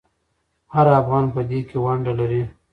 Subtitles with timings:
[0.73, 2.43] هر افغان په دې کې ونډه لري.